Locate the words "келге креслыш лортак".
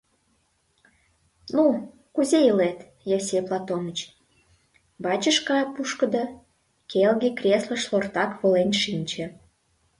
6.91-8.31